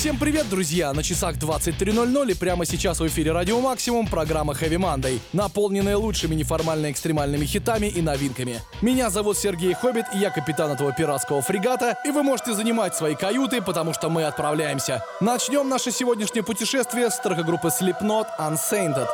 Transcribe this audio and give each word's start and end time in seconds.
Всем 0.00 0.16
привет, 0.16 0.48
друзья! 0.48 0.94
На 0.94 1.02
часах 1.02 1.36
23.00 1.36 2.30
и 2.30 2.34
прямо 2.34 2.64
сейчас 2.64 3.00
в 3.00 3.06
эфире 3.06 3.32
Радио 3.32 3.60
Максимум 3.60 4.06
программа 4.06 4.54
Heavy 4.54 4.78
Monday, 4.78 5.20
наполненная 5.34 5.98
лучшими 5.98 6.34
неформально-экстремальными 6.36 7.44
хитами 7.44 7.88
и 7.88 8.00
новинками. 8.00 8.62
Меня 8.80 9.10
зовут 9.10 9.36
Сергей 9.36 9.74
Хоббит, 9.74 10.06
и 10.14 10.18
я 10.18 10.30
капитан 10.30 10.70
этого 10.70 10.90
пиратского 10.94 11.42
фрегата, 11.42 11.98
и 12.06 12.12
вы 12.12 12.22
можете 12.22 12.54
занимать 12.54 12.96
свои 12.96 13.14
каюты, 13.14 13.60
потому 13.60 13.92
что 13.92 14.08
мы 14.08 14.24
отправляемся. 14.24 15.04
Начнем 15.20 15.68
наше 15.68 15.90
сегодняшнее 15.90 16.44
путешествие 16.44 17.10
с 17.10 17.18
трека 17.18 17.42
группы 17.42 17.68
Slipknot 17.68 18.28
Unsainted. 18.38 19.06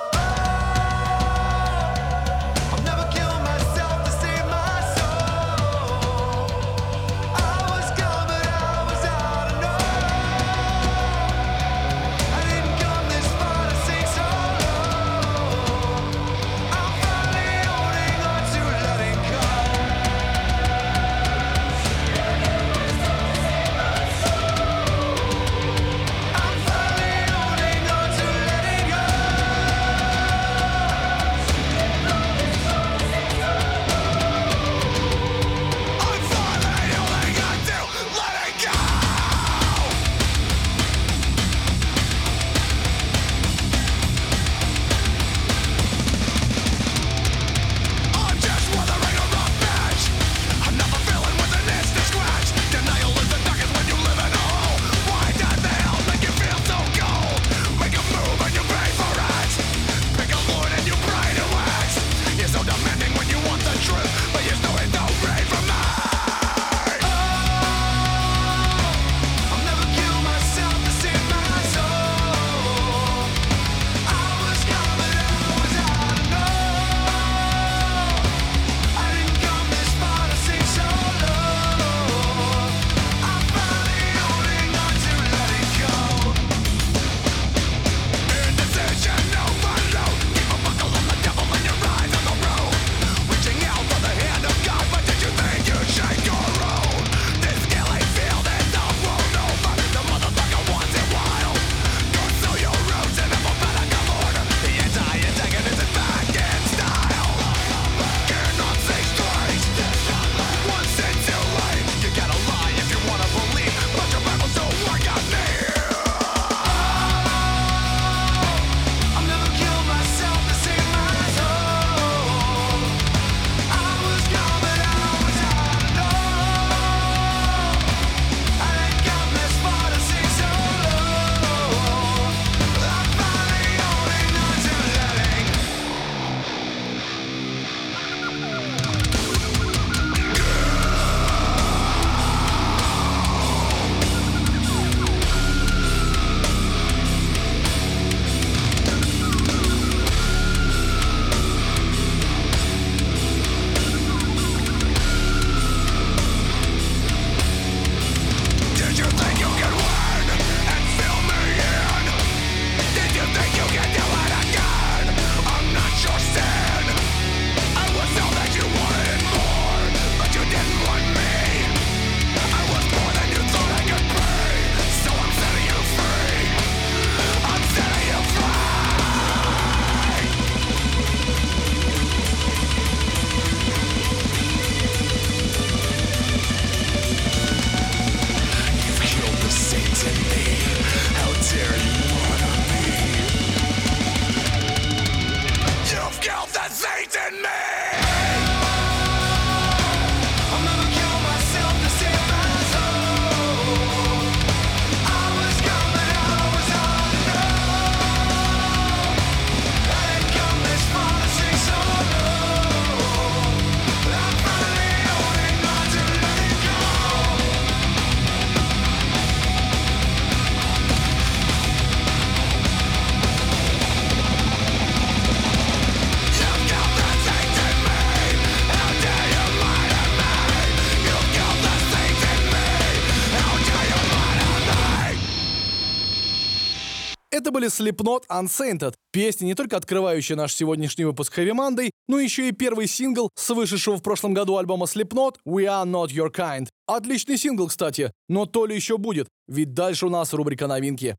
Slipknot 237.77 238.23
Unsainted, 238.29 238.95
песня, 239.13 239.47
не 239.47 239.55
только 239.55 239.77
открывающая 239.77 240.37
наш 240.37 240.55
сегодняшний 240.55 241.05
выпуск 241.05 241.39
Heavy 241.39 241.53
Monday, 241.53 241.91
но 242.09 242.19
еще 242.19 242.49
и 242.49 242.53
первый 242.53 242.87
сингл 242.87 243.31
с 243.35 243.51
вышедшего 243.51 243.97
в 243.97 244.03
прошлом 244.03 244.33
году 244.35 244.57
альбома 244.57 244.87
Slipknot 244.87 245.37
We 245.47 245.65
Are 245.65 245.85
Not 245.85 246.09
Your 246.09 246.33
Kind. 246.33 246.69
Отличный 246.87 247.37
сингл, 247.37 247.69
кстати, 247.69 248.13
но 248.29 248.47
то 248.47 248.67
ли 248.67 248.75
еще 248.75 248.97
будет, 248.97 249.29
ведь 249.49 249.75
дальше 249.75 250.07
у 250.07 250.11
нас 250.11 250.33
рубрика 250.33 250.67
новинки. 250.67 251.17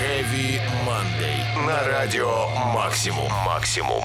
Heavy 0.00 0.60
Monday 0.86 1.66
на 1.66 1.82
радио 1.88 2.48
Максимум 2.74 3.32
Максимум. 3.44 4.02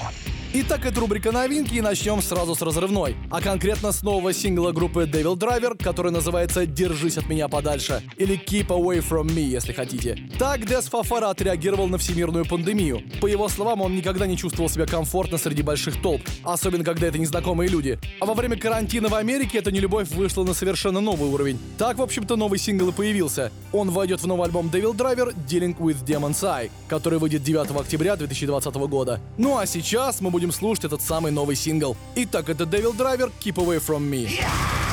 Итак, 0.54 0.84
это 0.84 1.00
рубрика 1.00 1.32
новинки 1.32 1.76
и 1.76 1.80
начнем 1.80 2.20
сразу 2.20 2.54
с 2.54 2.60
разрывной. 2.60 3.16
А 3.30 3.40
конкретно 3.40 3.90
с 3.90 4.02
нового 4.02 4.34
сингла 4.34 4.72
группы 4.72 5.04
Devil 5.04 5.34
Driver, 5.34 5.82
который 5.82 6.12
называется 6.12 6.66
«Держись 6.66 7.16
от 7.16 7.26
меня 7.26 7.48
подальше» 7.48 8.02
или 8.18 8.38
«Keep 8.38 8.66
away 8.66 9.02
from 9.02 9.28
me», 9.28 9.40
если 9.40 9.72
хотите. 9.72 10.18
Так 10.38 10.66
Дес 10.66 10.88
Фафара 10.88 11.30
отреагировал 11.30 11.88
на 11.88 11.96
всемирную 11.96 12.44
пандемию. 12.44 13.00
По 13.22 13.28
его 13.28 13.48
словам, 13.48 13.80
он 13.80 13.96
никогда 13.96 14.26
не 14.26 14.36
чувствовал 14.36 14.68
себя 14.68 14.84
комфортно 14.84 15.38
среди 15.38 15.62
больших 15.62 16.02
толп, 16.02 16.20
особенно 16.44 16.84
когда 16.84 17.06
это 17.06 17.16
незнакомые 17.16 17.70
люди. 17.70 17.98
А 18.20 18.26
во 18.26 18.34
время 18.34 18.58
карантина 18.58 19.08
в 19.08 19.14
Америке 19.14 19.56
эта 19.56 19.72
нелюбовь 19.72 20.10
вышла 20.10 20.44
на 20.44 20.52
совершенно 20.52 21.00
новый 21.00 21.30
уровень. 21.30 21.58
Так, 21.78 21.96
в 21.96 22.02
общем-то, 22.02 22.36
новый 22.36 22.58
сингл 22.58 22.90
и 22.90 22.92
появился. 22.92 23.50
Он 23.72 23.90
войдет 23.90 24.20
в 24.20 24.26
новый 24.26 24.48
альбом 24.48 24.68
Devil 24.70 24.92
Driver 24.92 25.34
«Dealing 25.48 25.78
with 25.78 26.04
Demon's 26.04 26.42
Eye», 26.42 26.70
который 26.88 27.18
выйдет 27.18 27.42
9 27.42 27.70
октября 27.70 28.16
2020 28.16 28.74
года. 28.74 29.18
Ну 29.38 29.56
а 29.56 29.64
сейчас 29.64 30.20
мы 30.20 30.30
будем 30.30 30.41
слушать 30.50 30.86
этот 30.86 31.02
самый 31.02 31.30
новый 31.30 31.54
сингл. 31.54 31.96
Итак, 32.16 32.48
это 32.48 32.64
Devil 32.64 32.96
Driver 32.96 33.30
«Keep 33.40 33.54
Away 33.54 33.80
From 33.80 34.10
Me». 34.10 34.28
So 34.28 34.91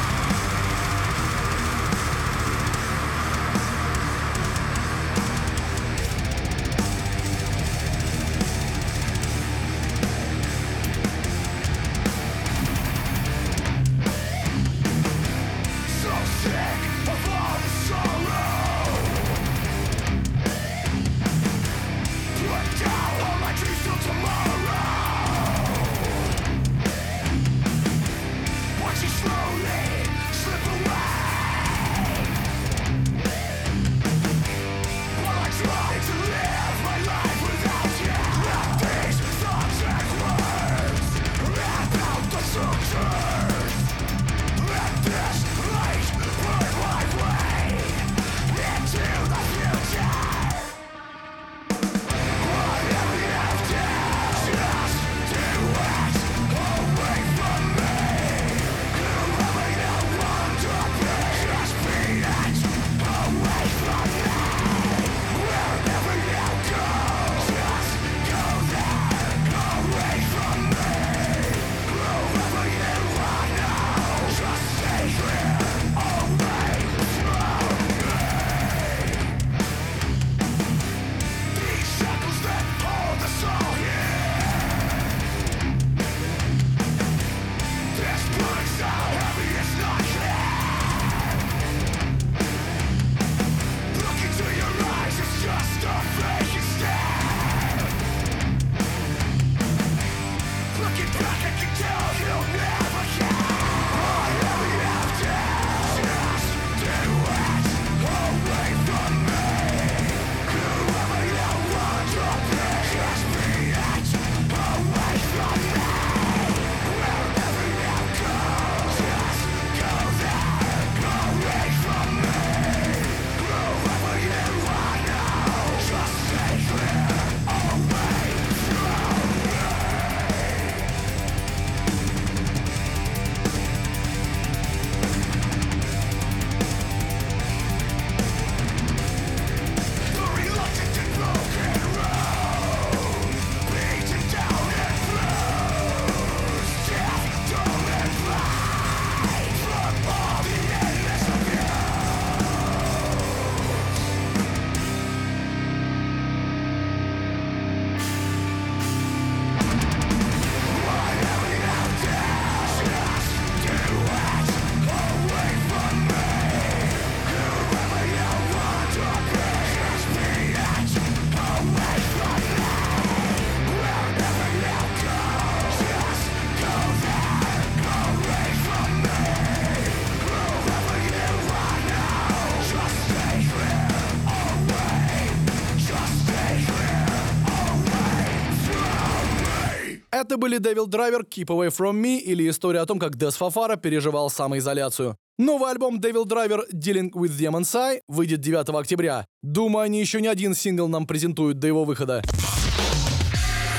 Это 190.30 190.38
были 190.38 190.60
Devil 190.60 190.86
Driver, 190.86 191.24
Keep 191.28 191.48
Away 191.48 191.76
From 191.76 192.00
Me 192.00 192.20
или 192.20 192.48
история 192.48 192.82
о 192.82 192.86
том, 192.86 193.00
как 193.00 193.18
Дес 193.18 193.36
Фафара 193.38 193.78
переживал 193.78 194.30
самоизоляцию. 194.30 195.18
Новый 195.40 195.72
альбом 195.72 196.00
Devil 196.00 196.26
Driver 196.26 196.66
Dealing 196.72 197.10
with 197.14 197.32
Demon's 197.32 197.74
Eye 197.74 198.02
выйдет 198.08 198.40
9 198.40 198.70
октября. 198.70 199.26
Думаю, 199.42 199.86
они 199.86 200.00
еще 200.00 200.22
не 200.22 200.28
один 200.28 200.54
сингл 200.54 200.88
нам 200.88 201.08
презентуют 201.08 201.58
до 201.58 201.66
его 201.66 201.84
выхода. 201.84 202.22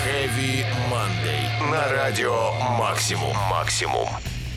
Heavy 0.04 0.64
Monday. 0.90 1.70
На 1.70 1.88
радио 1.88 2.50
«Максимум». 2.76 3.36
«Максимум». 3.48 4.08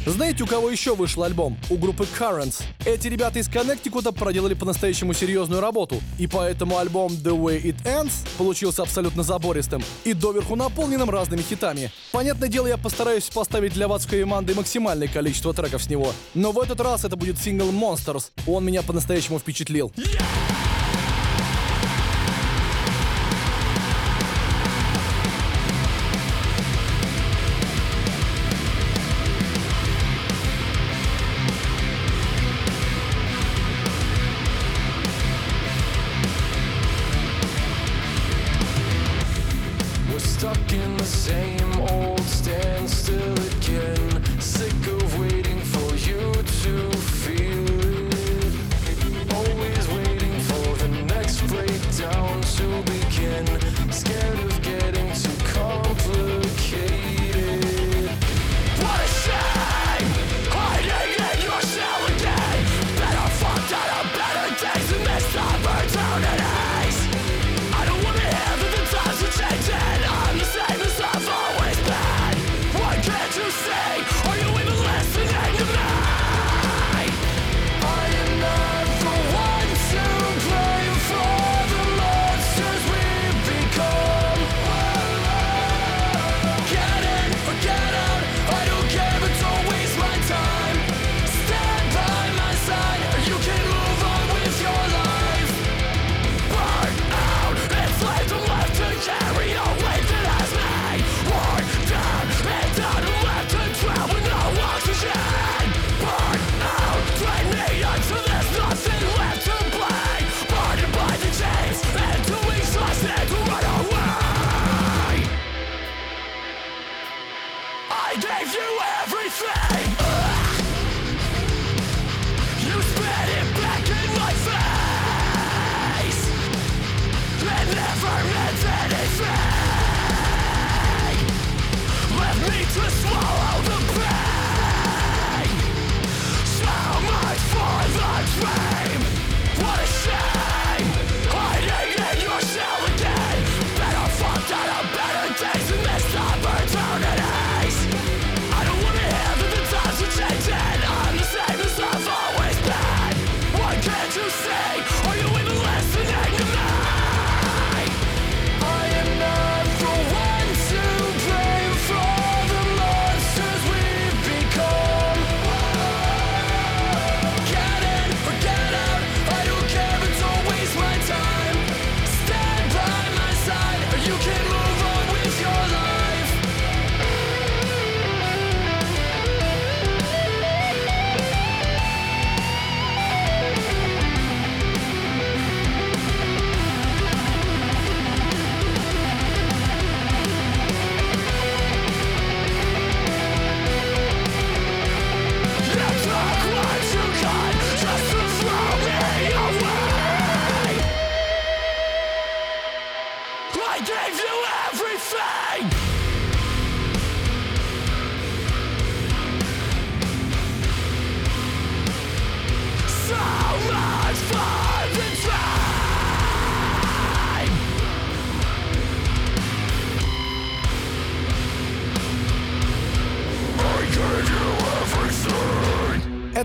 Знаете, 0.05 0.43
у 0.43 0.47
кого 0.47 0.69
еще 0.69 0.95
вышел 0.95 1.23
альбом? 1.23 1.57
У 1.69 1.77
группы 1.77 2.05
Currents. 2.19 2.61
Эти 2.85 3.07
ребята 3.07 3.39
из 3.39 3.47
Коннектикута 3.47 4.11
проделали 4.11 4.53
по-настоящему 4.53 5.13
серьезную 5.13 5.61
работу, 5.61 6.01
и 6.19 6.27
поэтому 6.27 6.77
альбом 6.77 7.13
The 7.13 7.31
Way 7.31 7.63
It 7.63 7.83
Ends 7.85 8.11
получился 8.37 8.81
абсолютно 8.81 9.23
забористым 9.23 9.81
и 10.03 10.13
доверху 10.13 10.57
наполненным 10.57 11.09
разными 11.09 11.41
хитами. 11.41 11.89
Понятное 12.11 12.49
дело, 12.49 12.67
я 12.67 12.77
постараюсь 12.77 13.29
поставить 13.29 13.73
для 13.73 13.87
вас 13.87 14.05
в 14.05 14.09
команды 14.09 14.53
максимальное 14.53 15.07
количество 15.07 15.53
треков 15.53 15.81
с 15.81 15.89
него, 15.89 16.11
но 16.33 16.51
в 16.51 16.59
этот 16.59 16.81
раз 16.81 17.05
это 17.05 17.15
будет 17.15 17.39
сингл 17.39 17.71
Monsters. 17.71 18.31
Он 18.45 18.65
меня 18.65 18.81
по-настоящему 18.83 19.39
впечатлил. 19.39 19.93
We're 19.95 20.52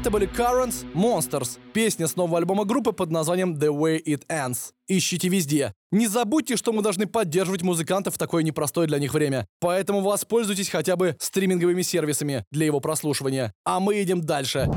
Это 0.08 0.16
были 0.16 0.26
Currents 0.26 0.86
Monsters, 0.94 1.58
песня 1.74 2.06
с 2.06 2.16
нового 2.16 2.38
альбома 2.38 2.64
группы 2.64 2.92
под 2.92 3.10
названием 3.10 3.52
The 3.52 3.68
Way 3.68 4.02
It 4.02 4.26
Ends. 4.28 4.70
Ищите 4.88 5.28
везде. 5.28 5.74
Не 5.92 6.06
забудьте, 6.06 6.56
что 6.56 6.72
мы 6.72 6.80
должны 6.80 7.06
поддерживать 7.06 7.60
музыкантов 7.60 8.14
в 8.14 8.18
такое 8.18 8.42
непростое 8.42 8.88
для 8.88 8.98
них 8.98 9.12
время. 9.12 9.46
Поэтому 9.60 10.00
воспользуйтесь 10.00 10.70
хотя 10.70 10.96
бы 10.96 11.14
стриминговыми 11.20 11.82
сервисами 11.82 12.46
для 12.50 12.64
его 12.64 12.80
прослушивания. 12.80 13.52
А 13.66 13.80
мы 13.80 13.96
едем 13.96 14.22
дальше. 14.22 14.70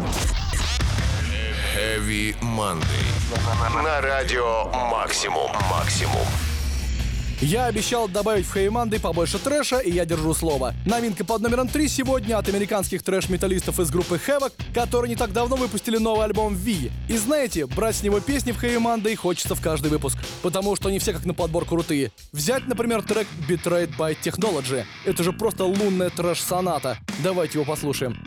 Heavy 1.78 2.36
Monday. 2.42 3.86
На 3.86 4.02
радио 4.02 4.66
Максимум. 4.92 5.50
Максимум. 5.72 6.28
Я 7.42 7.66
обещал 7.66 8.08
добавить 8.08 8.46
в 8.46 8.54
Хейманды 8.54 9.00
побольше 9.00 9.40
трэша, 9.40 9.80
и 9.80 9.92
я 9.92 10.06
держу 10.06 10.36
слово. 10.36 10.76
Новинка 10.86 11.26
под 11.26 11.42
номером 11.42 11.68
3 11.68 11.88
сегодня 11.88 12.38
от 12.38 12.48
американских 12.48 13.02
трэш-металлистов 13.02 13.80
из 13.80 13.90
группы 13.90 14.22
Havoc, 14.28 14.52
которые 14.76 15.10
не 15.10 15.16
так 15.16 15.34
давно 15.34 15.56
выпустили 15.56 15.98
новый 15.98 16.26
альбом 16.26 16.56
V. 16.56 16.92
И 17.10 17.18
знаете, 17.18 17.66
брать 17.66 17.96
с 17.96 18.04
него 18.04 18.20
песни 18.20 18.52
в 18.52 18.62
Хейманды 18.62 19.16
хочется 19.16 19.56
в 19.56 19.62
каждый 19.62 19.90
выпуск, 19.90 20.20
потому 20.44 20.76
что 20.76 20.90
они 20.90 21.00
все 21.00 21.14
как 21.14 21.26
на 21.26 21.34
подбор 21.34 21.66
крутые. 21.66 22.12
Взять, 22.32 22.68
например, 22.68 23.02
трек 23.02 23.28
Betrayed 23.50 23.98
by 23.98 24.16
Technology. 24.24 24.86
Это 25.06 25.24
же 25.24 25.34
просто 25.34 25.66
лунная 25.66 26.12
трэш-соната. 26.12 27.00
Давайте 27.24 27.58
его 27.58 27.66
послушаем. 27.66 28.24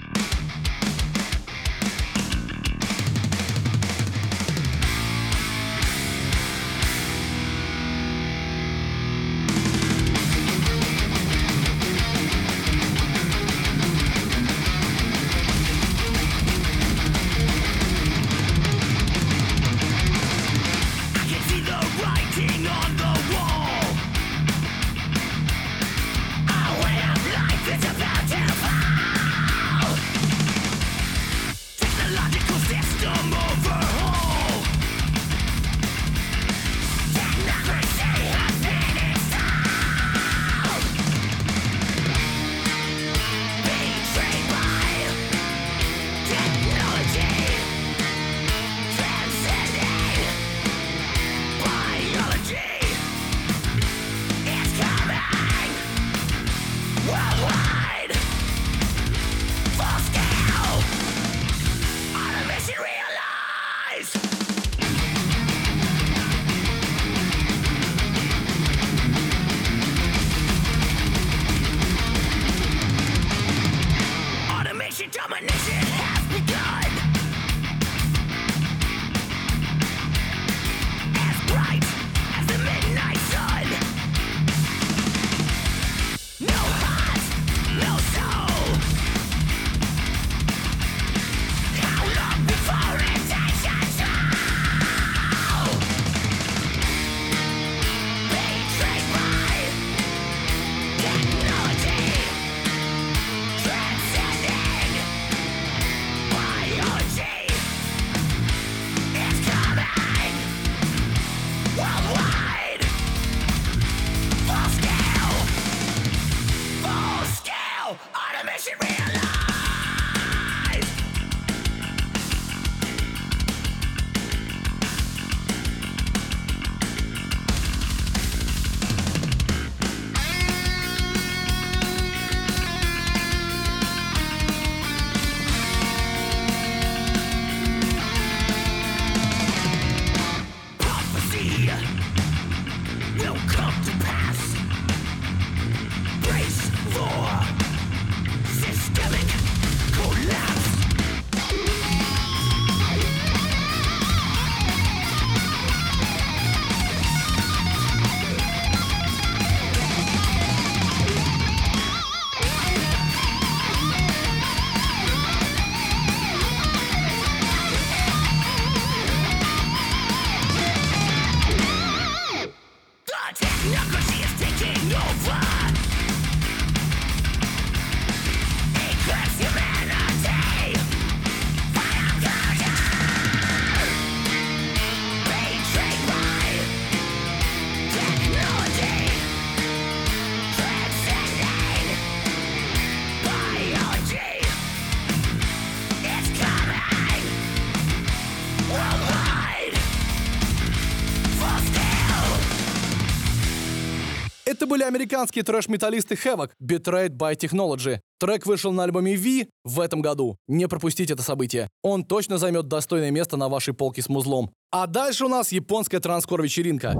Американские 204.87 205.45
трэш-металлисты 205.45 206.15
Havoc, 206.15 206.51
Betrayed 206.63 207.17
by 207.17 207.35
Technology. 207.37 208.01
Трек 208.19 208.47
вышел 208.47 208.73
на 208.73 208.85
альбоме 208.85 209.17
V 209.17 209.47
в 209.65 209.81
этом 209.81 210.01
году. 210.01 210.37
Не 210.49 210.69
пропустите 210.69 211.13
это 211.13 211.23
событие. 211.23 211.69
Он 211.83 212.05
точно 212.05 212.39
займет 212.39 212.69
достойное 212.69 213.11
место 213.11 213.37
на 213.37 213.49
вашей 213.49 213.75
полке 213.75 214.03
с 214.03 214.09
музлом. 214.09 214.51
А 214.71 214.87
дальше 214.87 215.25
у 215.27 215.29
нас 215.29 215.53
японская 215.53 216.01
транскор-вечеринка. 216.01 216.95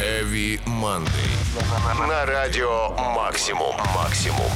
Heavy 0.00 0.60
Monday. 0.66 1.34
На 2.08 2.26
радио 2.26 2.90
Максимум. 3.14 3.76
Максимум. 3.94 4.50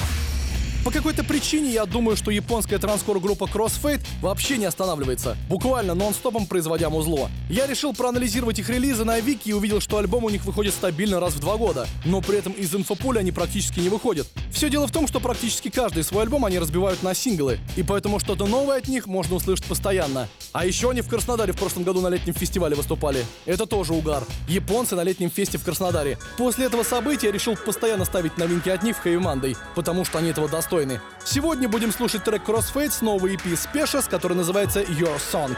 По 0.89 0.95
какой-то 0.95 1.23
причине 1.23 1.71
я 1.71 1.85
думаю, 1.85 2.17
что 2.17 2.31
японская 2.31 2.79
транскор-группа 2.79 3.45
Crossfade 3.45 4.01
вообще 4.23 4.57
не 4.57 4.65
останавливается, 4.65 5.37
буквально 5.47 5.95
нон-стопом 5.95 6.47
производя 6.47 6.89
музло. 6.89 7.31
Я 7.51 7.67
решил 7.67 7.93
проанализировать 7.93 8.59
их 8.59 8.71
релизы 8.71 9.05
на 9.05 9.21
Вики 9.21 9.51
и 9.51 9.53
увидел, 9.53 9.83
что 9.83 9.99
альбом 9.99 10.25
у 10.25 10.31
них 10.31 10.47
выходит 10.47 10.73
стабильно 10.73 11.21
раз 11.21 11.35
в 11.35 11.41
два 11.41 11.59
года, 11.59 11.87
но 12.07 12.23
при 12.23 12.39
этом 12.39 12.55
из 12.55 12.75
инфополя 12.75 13.19
они 13.19 13.33
практически 13.33 13.81
не 13.81 13.91
выходят. 13.91 14.29
Все 14.51 14.71
дело 14.71 14.87
в 14.87 14.91
том, 14.91 15.07
что 15.07 15.21
практически 15.21 15.69
каждый 15.69 16.05
свой 16.05 16.23
альбом 16.23 16.47
они 16.47 16.59
разбивают 16.59 17.03
на 17.03 17.13
синглы, 17.13 17.61
и 17.77 17.83
поэтому 17.83 18.19
что-то 18.19 18.47
новое 18.47 18.79
от 18.79 18.89
них 18.89 19.07
можно 19.07 19.37
услышать 19.37 19.67
постоянно. 19.67 20.27
А 20.55 20.65
еще 20.65 20.89
они 20.89 21.03
в 21.03 21.09
Краснодаре 21.09 21.53
в 21.53 21.59
прошлом 21.59 21.83
году 21.83 22.01
на 22.01 22.09
летнем 22.09 22.33
фестивале 22.33 22.75
выступали. 22.75 23.27
Это 23.45 23.67
тоже 23.67 23.93
угар. 23.93 24.25
Японцы 24.49 24.97
на 24.97 25.03
летнем 25.03 25.31
фесте 25.31 25.59
в 25.59 25.65
Краснодаре. 25.65 26.17
После 26.39 26.65
этого 26.65 26.83
события 26.83 27.27
я 27.27 27.33
решил 27.35 27.57
постоянно 27.57 28.07
ставить 28.07 28.39
новинки 28.39 28.71
от 28.71 28.83
них 28.83 28.97
в 28.97 29.03
Хэви 29.03 29.19
Мандой, 29.19 29.55
потому 29.75 30.07
что 30.07 30.17
они 30.17 30.31
этого 30.31 30.49
достойны. 30.49 30.78
Достойны. 30.79 31.01
Сегодня 31.25 31.69
будем 31.69 31.93
слушать 31.93 32.25
трек 32.25 32.43
Crossfade 32.47 32.91
с 32.91 33.01
новой 33.01 33.35
EP 33.35 33.45
Specials, 33.45 34.09
который 34.09 34.37
называется 34.37 34.81
Your 34.81 35.19
Song. 35.19 35.57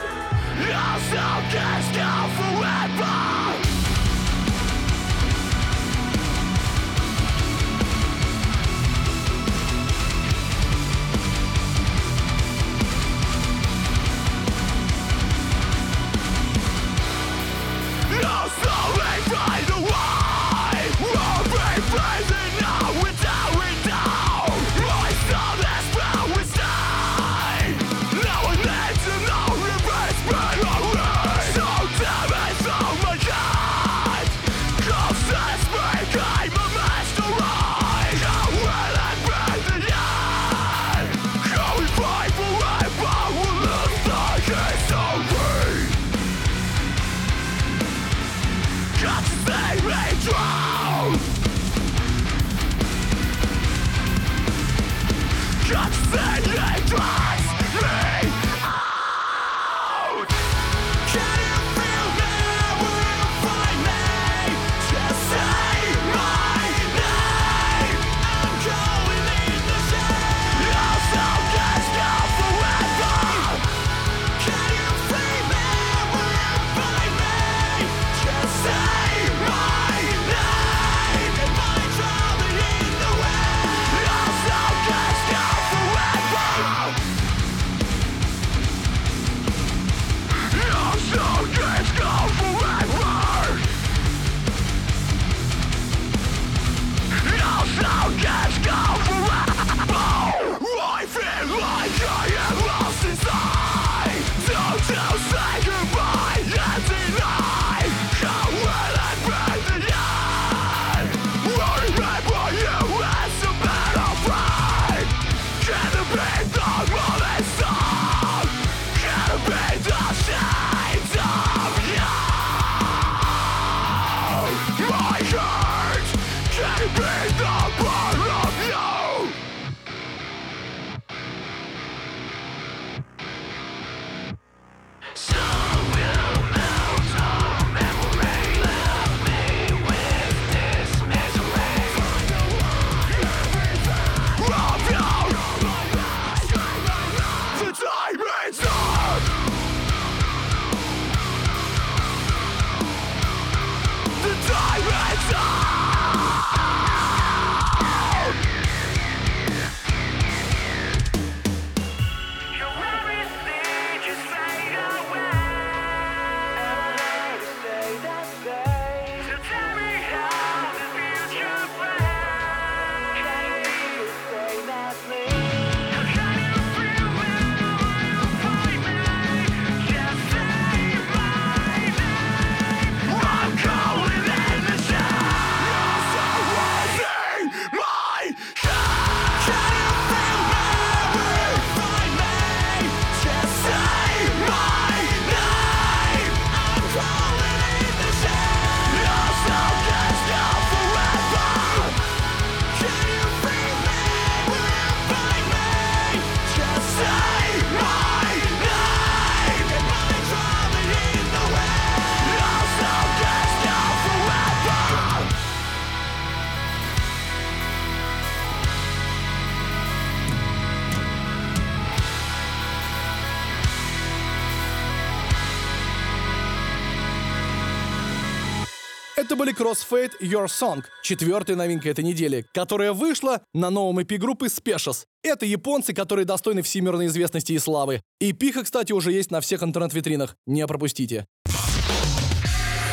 Это 229.21 229.37
были 229.37 229.55
Crossfade 229.55 230.13
Your 230.23 230.47
Song, 230.47 230.83
четвертая 231.03 231.55
новинка 231.55 231.91
этой 231.91 232.03
недели, 232.03 232.47
которая 232.55 232.95
вышла 232.95 233.43
на 233.53 233.69
новом 233.69 233.99
EP 233.99 234.17
группы 234.17 234.47
Specials. 234.47 235.05
Это 235.23 235.45
японцы, 235.45 235.93
которые 235.93 236.25
достойны 236.25 236.63
всемирной 236.63 237.05
известности 237.05 237.53
и 237.53 237.59
славы. 237.59 238.01
И 238.19 238.33
пиха, 238.33 238.65
кстати, 238.65 238.93
уже 238.93 239.13
есть 239.13 239.31
на 239.31 239.43
всех 239.43 239.63
интернет-витринах. 239.63 240.37
Не 240.47 240.67
пропустите. 240.67 241.27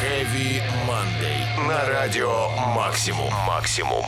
Heavy 0.03 0.61
Monday. 0.85 1.65
На 1.65 1.85
радио 1.85 2.49
Максимум. 2.75 3.31
Максимум. 3.47 4.03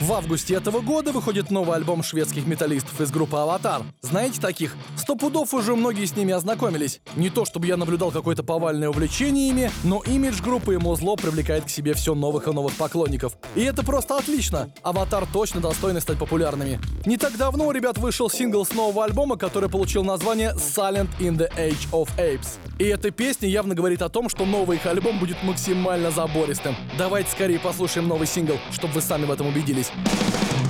В 0.00 0.12
августе 0.12 0.54
этого 0.54 0.80
года 0.80 1.10
выходит 1.10 1.50
новый 1.50 1.74
альбом 1.74 2.04
шведских 2.04 2.46
металлистов 2.46 3.00
из 3.00 3.10
группы 3.10 3.36
«Аватар». 3.36 3.82
Знаете 4.00 4.40
таких? 4.40 4.76
Сто 4.96 5.16
пудов 5.16 5.52
уже 5.52 5.74
многие 5.74 6.06
с 6.06 6.14
ними 6.14 6.32
ознакомились. 6.32 7.00
Не 7.16 7.30
то 7.30 7.44
чтобы 7.44 7.66
я 7.66 7.76
наблюдал 7.76 8.12
какое-то 8.12 8.44
повальное 8.44 8.90
увлечение 8.90 9.48
ими, 9.48 9.72
но 9.82 10.00
имидж 10.06 10.40
группы 10.40 10.74
и 10.74 10.76
музло 10.76 11.16
привлекает 11.16 11.64
к 11.64 11.68
себе 11.68 11.94
все 11.94 12.14
новых 12.14 12.46
и 12.46 12.52
новых 12.52 12.74
поклонников. 12.76 13.36
И 13.56 13.62
это 13.62 13.84
просто 13.84 14.16
отлично. 14.16 14.70
«Аватар» 14.84 15.26
точно 15.32 15.60
достойны 15.60 16.00
стать 16.00 16.16
популярными. 16.18 16.78
Не 17.04 17.16
так 17.16 17.36
давно 17.36 17.66
у 17.66 17.72
ребят 17.72 17.98
вышел 17.98 18.30
сингл 18.30 18.64
с 18.64 18.72
нового 18.72 19.04
альбома, 19.04 19.36
который 19.36 19.68
получил 19.68 20.04
название 20.04 20.54
«Silent 20.54 21.10
in 21.18 21.36
the 21.36 21.50
Age 21.58 21.90
of 21.90 22.08
Apes». 22.16 22.58
И 22.78 22.84
эта 22.84 23.10
песня 23.10 23.48
явно 23.48 23.74
говорит 23.74 24.02
о 24.02 24.08
том, 24.08 24.28
что 24.28 24.46
новый 24.46 24.76
их 24.76 24.86
альбом 24.86 25.18
будет 25.18 25.42
максимально 25.42 26.12
забористым. 26.12 26.76
Давайте 26.96 27.32
скорее 27.32 27.58
послушаем 27.58 28.06
новый 28.06 28.28
сингл, 28.28 28.54
чтобы 28.70 28.94
вы 28.94 29.02
сами 29.02 29.24
в 29.24 29.32
этом 29.32 29.48
убедились. 29.48 29.87
guys. 29.90 30.67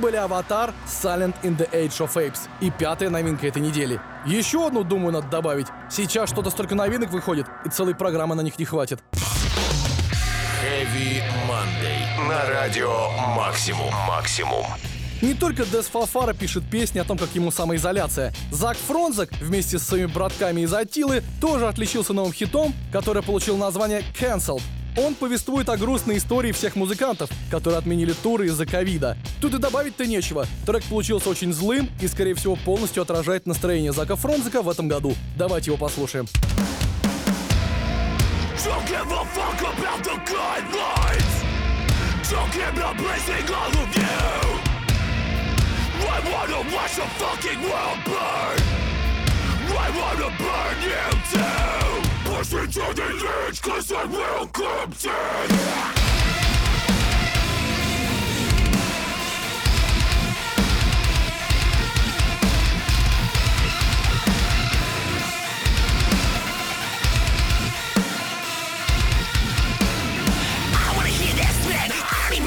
Были 0.00 0.16
«Аватар», 0.16 0.72
«Silent 0.86 1.34
in 1.42 1.56
the 1.56 1.70
Age 1.70 1.98
of 2.00 2.14
Apes» 2.14 2.48
и 2.60 2.70
пятая 2.70 3.10
новинка 3.10 3.46
этой 3.46 3.62
недели. 3.62 4.00
Еще 4.26 4.66
одну, 4.66 4.82
думаю, 4.82 5.12
надо 5.12 5.28
добавить. 5.28 5.66
Сейчас 5.90 6.30
что-то 6.30 6.50
столько 6.50 6.74
новинок 6.74 7.10
выходит, 7.10 7.46
и 7.64 7.68
целой 7.68 7.94
программы 7.94 8.34
на 8.34 8.40
них 8.40 8.58
не 8.58 8.64
хватит. 8.64 9.00
Heavy 10.62 11.22
Monday. 11.48 12.28
На 12.28 12.46
радио 12.50 13.10
Максимум. 13.36 13.92
Максимум. 14.06 14.66
Не 15.22 15.34
только 15.34 15.66
Дес 15.66 15.86
Фафара 15.86 16.32
пишет 16.32 16.64
песни 16.70 16.98
о 16.98 17.04
том, 17.04 17.18
как 17.18 17.28
ему 17.34 17.50
самоизоляция. 17.50 18.32
Зак 18.50 18.76
Фронзак 18.76 19.30
вместе 19.40 19.78
с 19.78 19.82
своими 19.82 20.06
братками 20.06 20.62
из 20.62 20.72
Атилы 20.72 21.22
тоже 21.40 21.66
отличился 21.66 22.12
новым 22.12 22.32
хитом, 22.32 22.72
который 22.92 23.22
получил 23.22 23.56
название 23.56 24.02
«Cancelled». 24.18 24.62
Он 24.96 25.14
повествует 25.14 25.68
о 25.68 25.76
грустной 25.76 26.18
истории 26.18 26.52
всех 26.52 26.76
музыкантов, 26.76 27.30
которые 27.50 27.78
отменили 27.78 28.12
туры 28.12 28.46
из-за 28.46 28.66
ковида. 28.66 29.16
Тут 29.40 29.54
и 29.54 29.58
добавить-то 29.58 30.06
нечего. 30.06 30.46
Трек 30.66 30.84
получился 30.84 31.28
очень 31.28 31.52
злым 31.52 31.88
и, 32.00 32.08
скорее 32.08 32.34
всего, 32.34 32.56
полностью 32.56 33.02
отражает 33.02 33.46
настроение 33.46 33.92
Зака 33.92 34.16
Фронзака 34.16 34.62
в 34.62 34.68
этом 34.68 34.88
году. 34.88 35.14
Давайте 35.36 35.70
его 35.70 35.78
послушаем. 35.78 36.26
I 49.72 49.88
wanna 49.92 50.28
burn 50.36 50.82
you 50.82 51.00
too. 51.32 52.19
Push 52.40 52.54
me 52.54 52.66
to 52.68 52.94
the 52.94 53.44
edge, 53.46 53.60
cause 53.60 53.92
I 53.92 54.04
will 54.06 54.46
come 54.46 54.92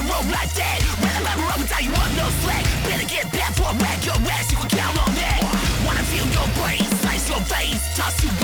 roll 0.09 0.25
like 0.33 0.49
that. 0.57 0.81
When 0.97 1.11
I'm 1.13 1.27
ever 1.37 1.45
up 1.53 1.59
you 1.83 1.91
want 1.91 2.17
no 2.17 2.27
slack. 2.41 2.65
Better 2.89 3.07
get 3.07 3.31
back 3.31 3.53
for 3.53 3.69
I 3.69 3.73
whack 3.77 4.03
your 4.03 4.15
ass, 4.15 4.49
you 4.49 4.57
can 4.57 4.69
count 4.69 4.97
on 5.07 5.13
that. 5.13 5.39
Wanna 5.85 6.01
feel 6.09 6.25
your 6.33 6.49
brain, 6.57 6.81
slice 6.97 7.29
your 7.29 7.41
veins, 7.41 7.95
toss 7.95 8.23
you 8.23 8.42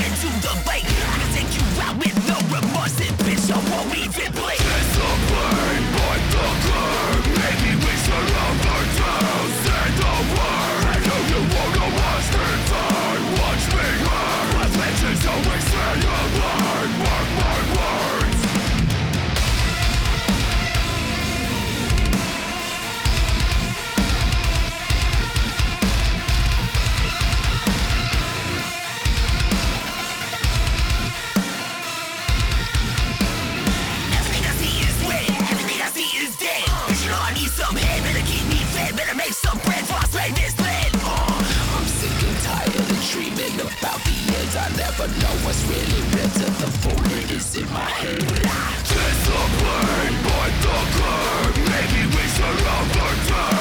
about. 44.51 44.71
I 44.71 44.75
never 44.77 45.07
know 45.07 45.35
what's 45.45 45.63
really 45.65 46.01
real 46.13 46.29
till 46.29 46.53
the 46.59 46.69
bullet 46.83 47.31
is 47.31 47.55
in 47.55 47.65
my 47.71 47.79
head. 47.79 48.21
It's 48.21 48.89
the 49.25 49.41
pain, 49.59 50.13
but 50.23 50.51
the 50.63 50.77
curve. 50.95 51.57
Maybe 51.69 52.01
we 52.15 52.23
should 52.33 52.67
overdose. 52.77 53.58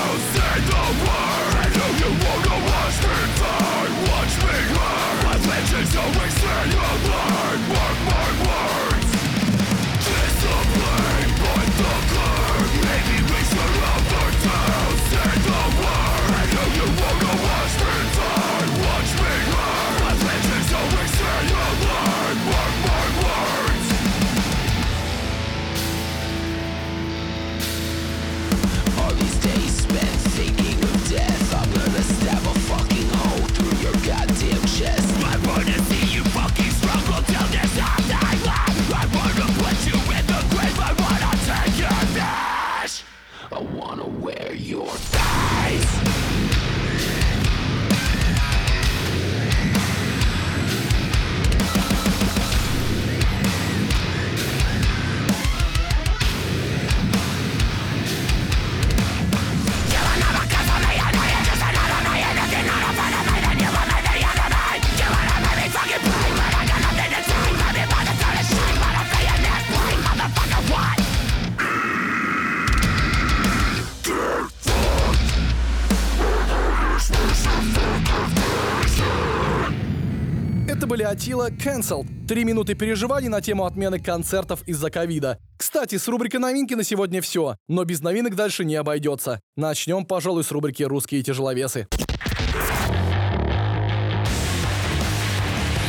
Это 81.19 81.27
были 81.27 81.43
Атила 81.43 81.51
Cancelled. 81.51 82.07
Три 82.27 82.45
минуты 82.45 82.75
переживаний 82.75 83.29
на 83.29 83.41
тему 83.41 83.65
отмены 83.65 83.99
концертов 83.99 84.63
из-за 84.67 84.91
ковида. 84.91 85.39
Кстати, 85.57 85.99
с 85.99 86.09
рубрикой 86.09 86.41
новинки 86.41 86.75
на 86.75 86.85
сегодня 86.85 87.21
все, 87.21 87.57
но 87.69 87.85
без 87.85 88.01
новинок 88.01 88.35
дальше 88.35 88.65
не 88.65 88.77
обойдется. 88.77 89.41
Начнем, 89.57 90.05
пожалуй, 90.05 90.45
с 90.45 90.51
рубрики 90.51 90.83
«Русские 90.83 91.23
тяжеловесы». 91.23 91.87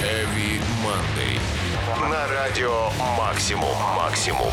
Heavy 0.01 0.59
Monday. 0.83 2.09
На 2.09 2.27
радио 2.27 2.89
Максимум. 3.17 3.75
Максимум. 3.95 4.51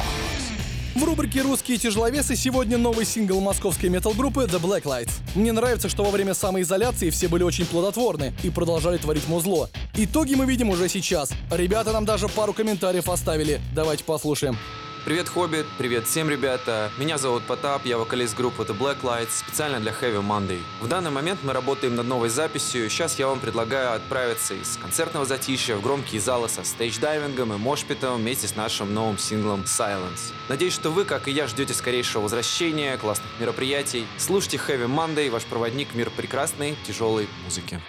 В 0.95 1.05
рубрике 1.05 1.43
«Русские 1.43 1.79
тяжеловесы» 1.79 2.37
сегодня 2.37 2.79
новый 2.79 3.05
сингл 3.05 3.41
московской 3.41 3.89
метал-группы 3.91 4.45
The 4.45 4.61
Black 4.61 4.85
Lights. 4.85 5.16
Мне 5.37 5.53
нравится, 5.53 5.91
что 5.91 6.03
во 6.03 6.11
время 6.11 6.33
самоизоляции 6.33 7.11
все 7.11 7.29
были 7.29 7.43
очень 7.43 7.67
плодотворны 7.67 8.33
и 8.43 8.49
продолжали 8.49 8.97
творить 8.97 9.29
музло. 9.29 9.69
Итоги 9.95 10.35
мы 10.35 10.47
видим 10.47 10.71
уже 10.71 10.89
сейчас. 10.89 11.31
Ребята 11.51 11.93
нам 11.93 12.07
даже 12.07 12.27
пару 12.29 12.55
комментариев 12.55 13.11
оставили. 13.11 13.61
Давайте 13.75 14.03
послушаем. 14.03 14.57
Привет, 15.07 15.29
Хоббит, 15.29 15.67
привет 15.79 16.09
всем, 16.09 16.29
ребята. 16.29 16.91
Меня 16.99 17.17
зовут 17.17 17.45
Потап, 17.45 17.85
я 17.85 17.97
вокалист 17.97 18.37
группы 18.37 18.65
The 18.65 18.77
Black 18.77 19.03
Lights, 19.03 19.39
специально 19.39 19.79
для 19.79 19.93
Heavy 19.93 20.21
Monday. 20.21 20.59
В 20.81 20.89
данный 20.89 21.13
момент 21.13 21.39
мы 21.45 21.53
работаем 21.53 21.95
над 21.95 22.09
новой 22.09 22.29
записью, 22.29 22.91
сейчас 22.91 23.17
я 23.17 23.29
вам 23.29 23.39
предлагаю 23.39 23.95
отправиться 23.95 24.55
из 24.55 24.77
концертного 24.77 25.25
затишья 25.25 25.77
в 25.77 25.81
громкие 25.81 26.21
залы 26.21 26.49
со 26.49 26.63
стейдж-дайвингом 26.63 27.55
и 27.55 27.57
мошпитом 27.57 28.17
вместе 28.17 28.49
с 28.49 28.57
нашим 28.57 28.93
новым 28.93 29.17
синглом 29.17 29.61
Silence. 29.61 30.33
Надеюсь, 30.49 30.75
что 30.75 30.91
вы, 30.91 31.05
как 31.05 31.29
и 31.29 31.31
я, 31.31 31.47
ждете 31.47 31.73
скорейшего 31.73 32.23
возвращения, 32.23 32.97
классных 32.97 33.31
мероприятий. 33.39 34.09
Слушайте 34.19 34.57
Heavy 34.57 34.89
Monday, 34.89 35.31
ваш 35.31 35.45
проводник 35.45 35.91
в 35.91 35.95
мир 35.95 36.11
прекрасной, 36.11 36.77
тяжелой 36.85 37.29
музыки. 37.45 37.81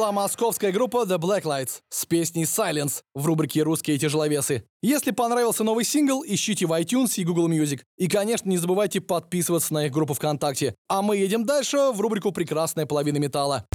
Была 0.00 0.12
московская 0.12 0.72
группа 0.72 1.04
The 1.04 1.18
Black 1.18 1.47
Lights 1.47 1.82
с 1.90 2.06
песней 2.06 2.44
Silence 2.44 3.02
в 3.14 3.26
рубрике 3.26 3.62
«Русские 3.62 3.98
тяжеловесы». 3.98 4.64
Если 4.82 5.10
понравился 5.10 5.62
новый 5.62 5.84
сингл, 5.84 6.24
ищите 6.26 6.64
в 6.64 6.72
iTunes 6.72 7.16
и 7.16 7.24
Google 7.24 7.50
Music. 7.50 7.80
И, 7.98 8.08
конечно, 8.08 8.48
не 8.48 8.56
забывайте 8.56 9.02
подписываться 9.02 9.74
на 9.74 9.84
их 9.84 9.92
группу 9.92 10.14
ВКонтакте. 10.14 10.74
А 10.88 11.02
мы 11.02 11.18
едем 11.18 11.44
дальше 11.44 11.90
в 11.92 12.00
рубрику 12.00 12.32
«Прекрасная 12.32 12.86
половина 12.86 13.18
металла». 13.18 13.66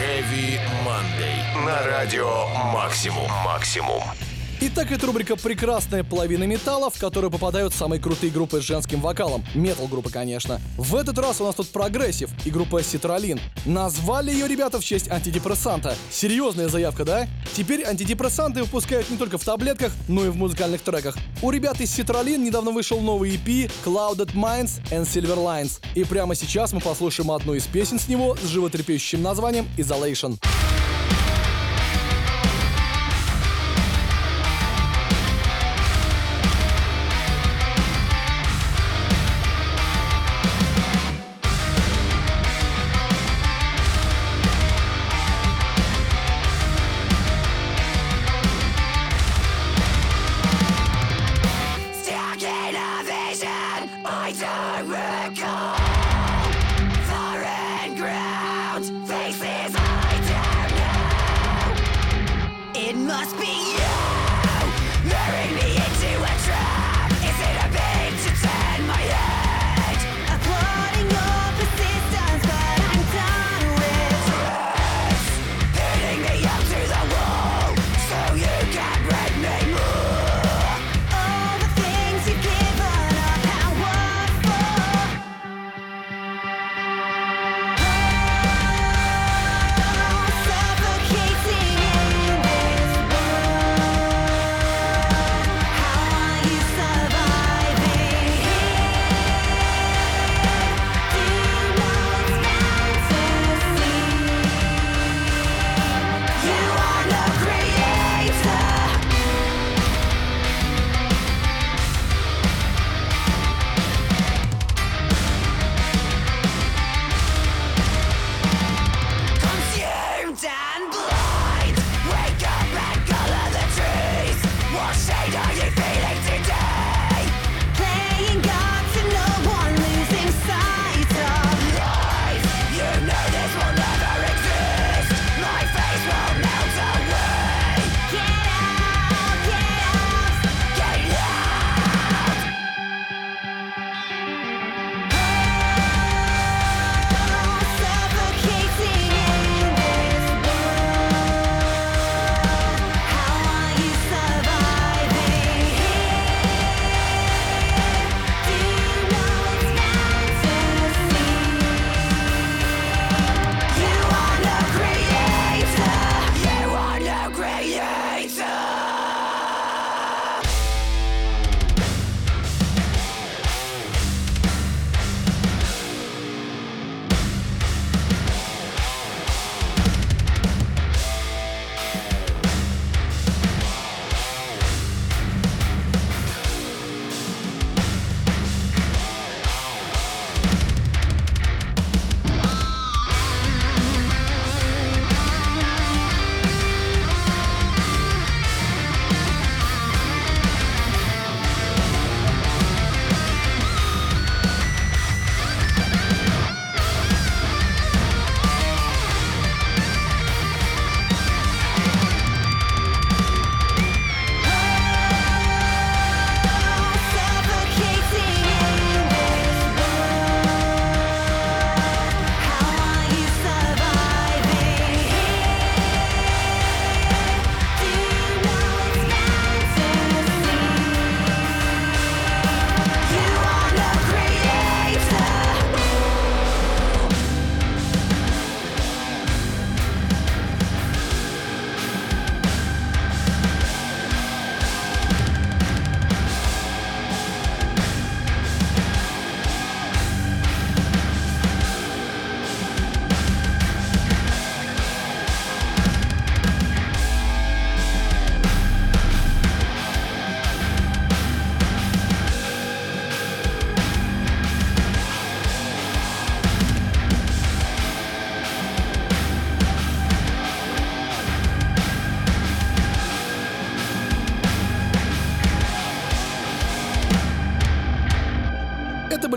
Heavy 0.00 0.60
Monday. 0.86 1.66
На 1.66 1.82
радио 1.84 2.46
Максимум. 2.72 3.28
Максимум. 3.44 4.04
Итак, 4.60 4.90
это 4.90 5.06
рубрика 5.06 5.36
«Прекрасная 5.36 6.02
половина 6.02 6.42
металла», 6.42 6.90
в 6.90 6.98
которую 6.98 7.30
попадают 7.30 7.72
самые 7.72 8.00
крутые 8.00 8.32
группы 8.32 8.60
с 8.60 8.64
женским 8.64 9.00
вокалом. 9.00 9.44
Метал-группы, 9.54 10.10
конечно. 10.10 10.60
В 10.76 10.96
этот 10.96 11.16
раз 11.20 11.40
у 11.40 11.44
нас 11.44 11.54
тут 11.54 11.68
прогрессив 11.68 12.28
и 12.44 12.50
группа 12.50 12.82
Ситралин. 12.82 13.38
Назвали 13.64 14.32
ее 14.32 14.48
ребята 14.48 14.80
в 14.80 14.84
честь 14.84 15.08
антидепрессанта. 15.08 15.94
Серьезная 16.10 16.66
заявка, 16.66 17.04
да? 17.04 17.28
Теперь 17.56 17.84
антидепрессанты 17.84 18.64
выпускают 18.64 19.08
не 19.10 19.16
только 19.16 19.38
в 19.38 19.44
таблетках, 19.44 19.92
но 20.08 20.24
и 20.24 20.28
в 20.28 20.34
музыкальных 20.34 20.82
треках. 20.82 21.16
У 21.40 21.52
ребят 21.52 21.80
из 21.80 21.92
Ситралин 21.92 22.42
недавно 22.42 22.72
вышел 22.72 22.98
новый 23.00 23.36
EP 23.36 23.70
Clouded 23.84 24.34
Minds 24.34 24.82
and 24.90 25.04
Silver 25.04 25.36
Lines. 25.36 25.78
И 25.94 26.02
прямо 26.02 26.34
сейчас 26.34 26.72
мы 26.72 26.80
послушаем 26.80 27.30
одну 27.30 27.54
из 27.54 27.68
песен 27.68 28.00
с 28.00 28.08
него 28.08 28.34
с 28.34 28.48
животрепещущим 28.48 29.22
названием 29.22 29.68
Isolation. 29.76 30.36
Stuck 30.36 30.77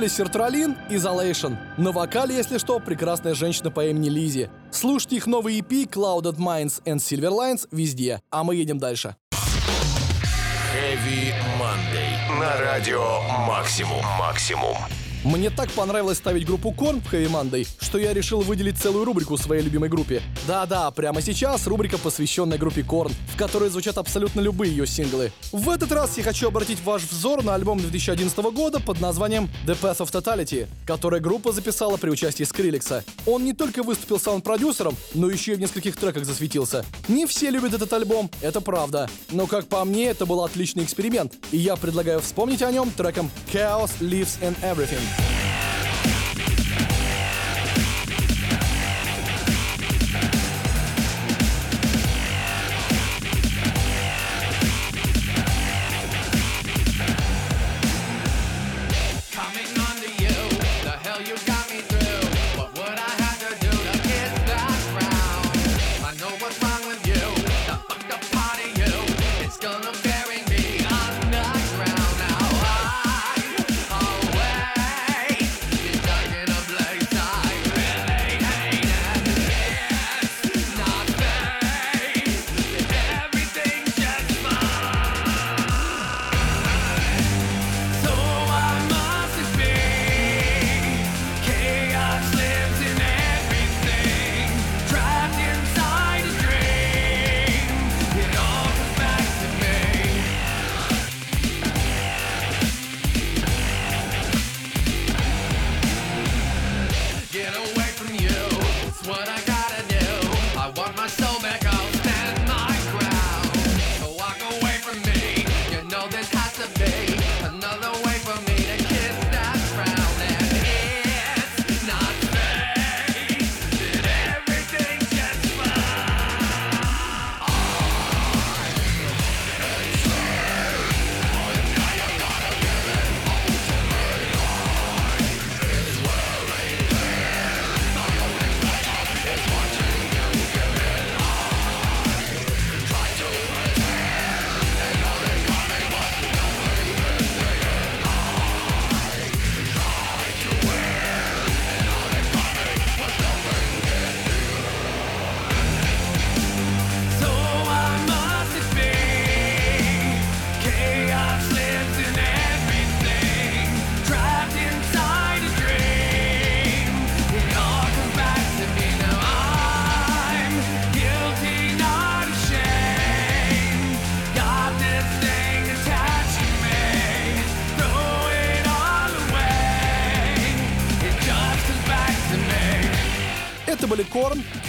были 0.02 0.10
Сертралин 0.10 0.76
и 0.90 0.96
Isolation. 0.96 1.58
На 1.78 1.92
вокале, 1.92 2.36
если 2.36 2.58
что, 2.58 2.80
прекрасная 2.80 3.36
женщина 3.36 3.70
по 3.70 3.86
имени 3.86 4.10
Лизи. 4.10 4.50
Слушайте 4.72 5.18
их 5.18 5.28
новый 5.28 5.60
EP 5.60 5.88
Clouded 5.88 6.38
Minds 6.38 6.82
and 6.86 6.98
Silver 6.98 7.30
Lines 7.30 7.68
везде, 7.72 8.20
а 8.32 8.44
мы 8.44 8.56
едем 8.56 8.80
дальше. 8.80 9.16
Heavy 10.74 11.34
Monday. 11.60 12.40
На 12.40 12.60
радио 12.60 13.22
Максимум. 13.46 14.04
Максимум. 14.18 14.76
Мне 15.24 15.52
так 15.52 15.70
понравилось 15.74 16.18
ставить 16.18 16.48
группу 16.48 16.72
Корн 16.72 17.00
в 17.00 17.14
Heavy 17.14 17.30
Monday, 17.30 17.68
что 17.80 18.00
я 18.00 18.12
решил 18.12 18.42
выделить 18.42 18.80
целую 18.80 19.06
рубрику 19.06 19.38
своей 19.38 19.62
любимой 19.62 19.88
группе. 19.88 20.20
Да-да, 20.48 20.90
прямо 20.90 21.22
сейчас 21.22 21.68
рубрика, 21.68 22.00
посвященная 22.00 22.58
группе 22.58 22.82
Корн, 22.82 23.12
в 23.32 23.38
которой 23.38 23.70
звучат 23.70 24.00
абсолютно 24.00 24.42
любые 24.42 24.72
ее 24.72 24.88
синглы. 24.88 25.32
В 25.52 25.70
этот 25.70 25.92
раз 25.92 26.18
я 26.18 26.24
хочу 26.24 26.48
обратить 26.48 26.84
ваш 26.84 27.04
взор 27.04 27.44
на 27.44 27.54
альбом 27.54 27.80
2011 27.80 28.36
года 28.52 28.80
под 28.80 29.00
названием 29.00 29.48
The 29.68 29.80
Path 29.80 30.00
of 30.00 30.12
Totality, 30.12 30.68
который 30.88 31.20
группа 31.20 31.52
записала 31.52 31.98
при 31.98 32.10
участии 32.10 32.44
Скриллекса. 32.44 33.04
Он 33.28 33.46
не 33.46 33.54
только 33.54 33.84
выступил 33.84 34.20
саунд-продюсером, 34.20 34.98
но 35.14 35.30
еще 35.30 35.52
и 35.52 35.56
в 35.56 35.60
нескольких 35.60 35.98
треках 35.98 36.26
засветился. 36.26 36.84
Не 37.08 37.28
все 37.28 37.52
любят 37.52 37.76
этот 37.76 37.94
альбом, 37.94 38.32
это 38.42 38.60
правда. 38.60 39.08
Но 39.30 39.46
как 39.46 39.68
по 39.68 39.86
мне, 39.86 40.06
это 40.06 40.26
был 40.26 40.44
отличный 40.44 40.84
эксперимент, 40.84 41.34
и 41.52 41.58
я 41.58 41.76
предлагаю 41.76 42.22
вспомнить 42.22 42.64
о 42.64 42.72
нем 42.72 42.90
треком 42.90 43.30
Chaos 43.54 43.92
Lives 44.00 44.40
in 44.42 44.56
Everything. 44.64 45.11
Yeah. 45.20 45.51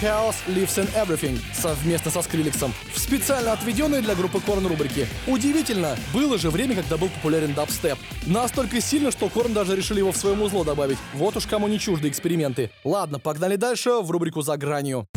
Chaos 0.03 0.35
Lives 0.47 0.75
in 0.75 0.93
Everything 0.95 1.39
совместно 1.53 2.11
со 2.11 2.21
Скрилексом 2.21 2.73
в 2.93 2.99
специально 2.99 3.53
отведенной 3.53 4.01
для 4.01 4.15
группы 4.15 4.39
Korn 4.39 4.67
рубрике. 4.67 5.07
Удивительно, 5.27 5.95
было 6.13 6.37
же 6.37 6.49
время, 6.49 6.75
когда 6.75 6.97
был 6.97 7.07
популярен 7.07 7.53
дабстеп. 7.53 7.97
Настолько 8.25 8.81
сильно, 8.81 9.11
что 9.11 9.27
Korn 9.27 9.53
даже 9.53 9.77
решили 9.77 9.99
его 9.99 10.11
в 10.11 10.17
своем 10.17 10.41
узло 10.41 10.65
добавить. 10.65 10.97
Вот 11.13 11.37
уж 11.37 11.47
кому 11.47 11.69
не 11.69 11.79
чужды 11.79 12.09
эксперименты. 12.09 12.69
Ладно, 12.83 13.17
погнали 13.17 13.55
дальше 13.55 14.01
в 14.01 14.11
рубрику 14.11 14.41
«За 14.41 14.57
гранью». 14.57 15.07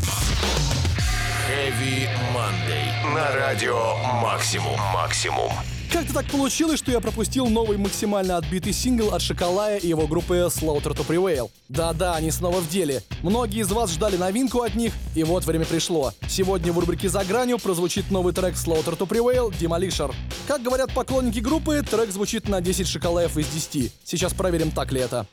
Heavy 1.49 2.09
Monday. 2.33 3.13
На 3.13 3.33
радио 3.35 3.97
Максимум. 4.23 4.79
Максимум. 4.95 5.51
Как-то 5.97 6.13
так 6.13 6.27
получилось, 6.27 6.79
что 6.79 6.93
я 6.93 7.01
пропустил 7.01 7.47
новый 7.47 7.79
максимально 7.79 8.37
отбитый 8.37 8.75
сингл 8.75 9.15
от 9.15 9.23
Шоколая 9.23 9.79
и 9.79 9.89
его 9.89 10.07
группы 10.07 10.35
Slaughter 10.35 10.95
to 10.95 11.07
Prevail. 11.07 11.51
Да-да, 11.71 12.17
они 12.17 12.31
снова 12.31 12.61
в 12.61 12.69
деле. 12.69 13.03
Многие 13.23 13.63
из 13.63 13.73
вас 13.73 13.91
ждали 13.93 14.19
новинку 14.19 14.61
от 14.61 14.75
них, 14.75 14.93
и 15.15 15.25
вот 15.25 15.47
время 15.47 15.65
пришло. 15.65 16.13
Сегодня 16.29 16.71
в 16.71 16.79
рубрике 16.79 17.09
«За 17.09 17.25
гранью» 17.25 17.59
прозвучит 17.59 18.11
новый 18.11 18.35
трек 18.35 18.57
Slaughter 18.57 18.95
to 18.95 19.09
Prevail 19.09 19.51
Demolisher. 19.59 20.15
Как 20.47 20.63
говорят 20.63 20.93
поклонники 20.93 21.39
группы, 21.39 21.83
трек 21.83 22.11
звучит 22.11 22.47
на 22.47 22.61
10 22.61 22.87
шоколаев 22.87 23.39
из 23.39 23.49
10. 23.49 23.91
Сейчас 24.05 24.35
проверим, 24.35 24.73
так 24.73 24.93
ли 24.93 25.01
это. 25.01 25.27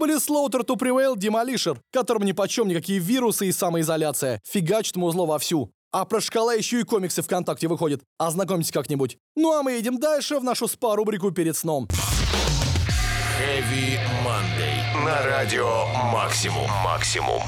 Были 0.00 0.16
Slaughter 0.16 0.64
to 0.64 0.76
Prevail 0.76 1.14
Demolition, 1.14 1.78
которым 1.92 2.24
ни 2.24 2.32
почем 2.32 2.66
никакие 2.66 2.98
вирусы 2.98 3.46
и 3.46 3.52
самоизоляция. 3.52 4.40
Фигачит 4.48 4.96
музло 4.96 5.26
вовсю. 5.26 5.70
А 5.92 6.04
про 6.04 6.20
шкала 6.20 6.54
еще 6.54 6.80
и 6.80 6.84
комиксы 6.84 7.20
ВКонтакте 7.22 7.68
выходят. 7.68 8.00
Ознакомьтесь 8.18 8.72
как-нибудь. 8.72 9.18
Ну 9.36 9.52
а 9.52 9.62
мы 9.62 9.72
едем 9.72 9.98
дальше 9.98 10.38
в 10.38 10.44
нашу 10.44 10.66
спа-рубрику 10.66 11.30
перед 11.30 11.56
сном. 11.56 11.86
Heavy 13.38 13.98
Monday. 14.24 15.04
На 15.04 15.22
радио 15.26 15.86
Максимум. 16.12 16.68
Максимум. 16.84 17.42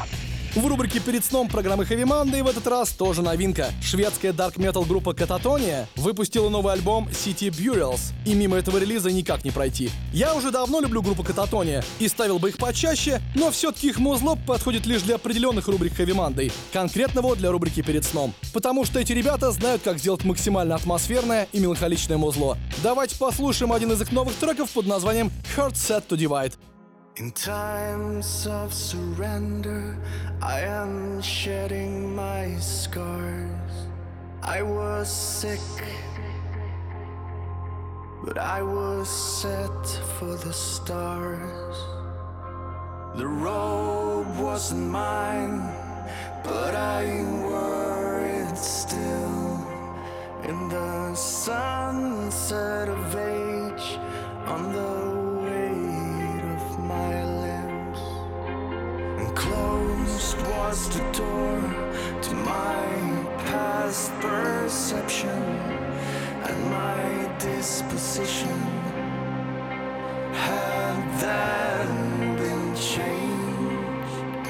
В 0.55 0.67
рубрике 0.67 1.01
«Перед 1.01 1.25
сном» 1.25 1.49
программы 1.49 1.85
Heavy 1.85 2.05
Monday 2.05 2.43
в 2.43 2.47
этот 2.47 2.67
раз 2.67 2.91
тоже 2.91 3.23
новинка. 3.23 3.71
Шведская 3.81 4.35
дарк 4.35 4.59
метал 4.59 4.85
группа 4.85 5.15
Кататония 5.15 5.89
выпустила 5.97 6.51
новый 6.51 6.75
альбом 6.75 7.09
City 7.09 7.49
Burials, 7.49 8.13
и 8.27 8.35
мимо 8.35 8.59
этого 8.59 8.77
релиза 8.77 9.11
никак 9.11 9.47
не 9.47 9.51
пройти. 9.51 9.91
Я 10.13 10.35
уже 10.35 10.51
давно 10.51 10.81
люблю 10.81 11.01
группу 11.01 11.25
Кататония 11.25 11.83
и 11.99 12.07
ставил 12.07 12.39
бы 12.39 12.51
их 12.51 12.59
почаще, 12.59 13.23
но 13.35 13.51
все-таки 13.51 13.89
их 13.89 13.99
музло 13.99 14.37
подходит 14.47 14.85
лишь 14.85 15.01
для 15.01 15.15
определенных 15.15 15.69
рубрик 15.69 15.99
Heavy 15.99 16.15
Monday, 16.15 16.53
конкретно 16.71 17.23
вот 17.23 17.39
для 17.39 17.51
рубрики 17.51 17.81
«Перед 17.81 18.05
сном». 18.05 18.35
Потому 18.53 18.85
что 18.85 19.01
эти 19.01 19.13
ребята 19.13 19.53
знают, 19.53 19.81
как 19.81 19.99
сделать 19.99 20.23
максимально 20.25 20.75
атмосферное 20.75 21.49
и 21.53 21.61
меланхоличное 21.61 22.19
музло. 22.19 22.59
Давайте 22.83 23.17
послушаем 23.17 23.73
один 23.73 23.93
из 23.93 24.03
их 24.03 24.13
новых 24.13 24.35
треков 24.35 24.69
под 24.73 24.85
названием 24.85 25.33
Heart 25.57 25.73
Set 25.73 26.09
to 26.09 26.19
Divide. 26.19 26.53
In 27.17 27.31
times 27.33 28.47
of 28.47 28.73
surrender, 28.73 29.99
I 30.41 30.61
am 30.61 31.21
shedding 31.21 32.17
my 32.17 32.57
scars. 32.57 33.87
I 34.43 34.63
was 34.63 35.13
sick, 35.13 35.61
but 38.25 38.39
I 38.39 38.63
was 38.63 39.11
set 39.11 39.87
for 40.17 40.37
the 40.37 40.55
stars. 40.55 41.77
The 43.17 43.27
robe 43.27 44.39
wasn't 44.39 44.91
mine, 44.91 45.61
but 46.43 46.75
I 46.75 47.05
wore 47.43 48.21
it 48.25 48.57
still. 48.57 49.61
In 50.49 50.71
the 50.71 51.15
sunset 51.15 52.89
of 52.89 53.15
age, 53.15 53.99
on 54.47 54.73
the 54.73 55.22
my 56.93 57.25
limbs. 57.45 58.01
And 59.21 59.37
closed 59.37 60.37
was 60.51 60.79
the 60.95 61.05
door 61.21 61.61
to 62.27 62.33
my 62.53 62.87
past 63.47 64.13
perception 64.21 65.43
and 66.49 66.59
my 66.79 67.03
disposition. 67.39 68.59
Had 70.47 71.01
then 71.25 72.37
been 72.43 72.69
changed, 72.93 74.47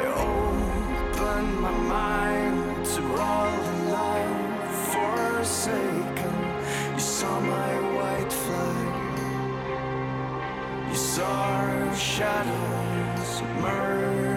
I 0.00 0.02
opened 0.32 1.54
my 1.66 1.76
mind 1.96 2.86
to 2.94 3.02
all 3.26 3.52
the 3.68 3.76
love 3.98 4.70
forsaken. 4.92 6.34
You 6.94 7.00
saw 7.16 7.40
my 7.40 7.72
white 7.96 8.32
flag. 8.32 8.83
You 10.94 11.00
saw 11.00 11.92
shadows 11.92 13.42
merge. 13.60 14.33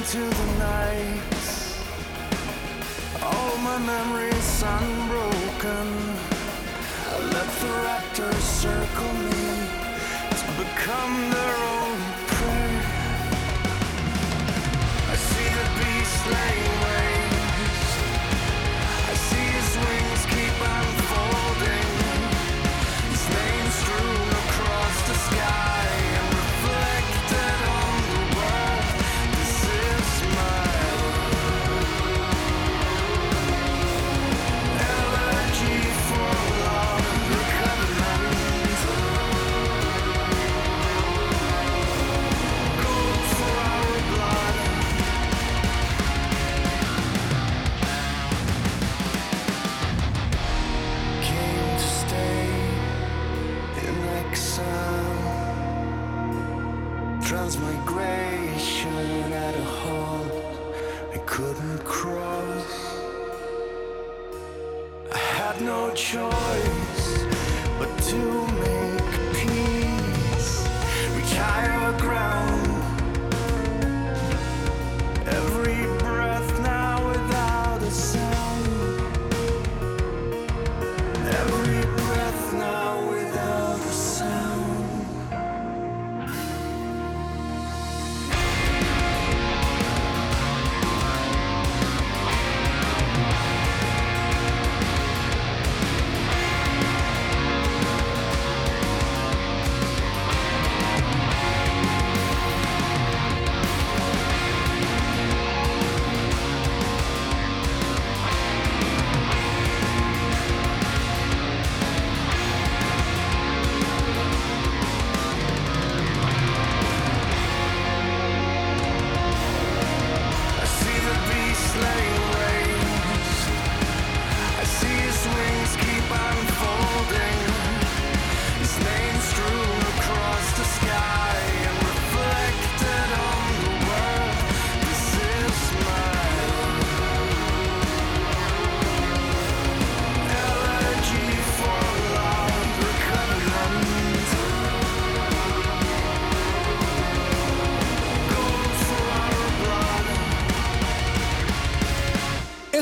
Into 0.00 0.18
the 0.18 0.46
night. 0.58 1.22
All 3.22 3.56
my 3.58 3.78
memories 3.78 4.62
unbroken. 4.62 5.88
I 7.10 7.16
let 7.36 7.50
the 7.60 7.72
raptors 7.84 8.46
circle 8.64 9.12
me 9.28 9.44
to 10.40 10.46
become 10.62 11.14
their 11.36 11.56
own 11.76 11.98
prey. 12.32 12.72
I 15.12 15.16
see 15.28 15.48
the 15.58 15.66
beast 15.76 16.20
laying 16.32 16.69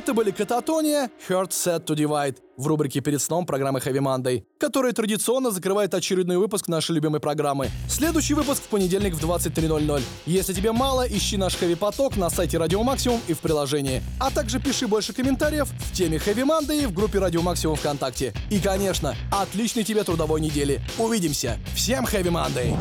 Это 0.09 0.15
были 0.15 0.31
Кататония, 0.31 1.11
Heart 1.29 1.51
Set 1.51 1.85
to 1.85 1.95
Divide 1.95 2.39
в 2.57 2.67
рубрике 2.67 3.01
«Перед 3.01 3.21
сном» 3.21 3.45
программы 3.45 3.79
Heavy 3.79 3.99
Monday, 3.99 4.43
которая 4.59 4.95
традиционно 4.95 5.51
закрывает 5.51 5.93
очередной 5.93 6.39
выпуск 6.39 6.67
нашей 6.67 6.93
любимой 6.93 7.21
программы. 7.21 7.69
Следующий 7.91 8.33
выпуск 8.33 8.63
в 8.63 8.69
понедельник 8.69 9.13
в 9.13 9.23
23.00. 9.23 10.03
Если 10.25 10.55
тебе 10.55 10.73
мало, 10.73 11.07
ищи 11.07 11.37
наш 11.37 11.57
Heavy 11.57 11.77
Поток 11.77 12.17
на 12.17 12.31
сайте 12.31 12.57
Радио 12.57 12.83
Максимум 12.83 13.21
и 13.29 13.35
в 13.35 13.41
приложении. 13.41 14.03
А 14.19 14.31
также 14.31 14.61
пиши 14.61 14.87
больше 14.87 15.13
комментариев 15.13 15.69
в 15.69 15.93
теме 15.93 16.17
Heavy 16.17 16.47
Monday 16.47 16.87
в 16.87 16.95
группе 16.95 17.19
Радио 17.19 17.43
Максимум 17.43 17.77
ВКонтакте. 17.77 18.33
И, 18.49 18.61
конечно, 18.61 19.15
отличной 19.31 19.85
тебе 19.85 20.05
трудовой 20.05 20.41
недели. 20.41 20.81
Увидимся. 20.97 21.59
Всем 21.75 22.07
Heavy 22.07 22.31
Monday! 22.31 22.75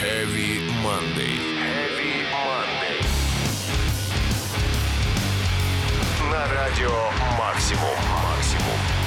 Heavy 0.00 0.70
Monday. 0.82 1.57
на 6.38 6.46
радио 6.54 7.10
«Максимум». 7.36 7.96
«Максимум». 8.22 8.97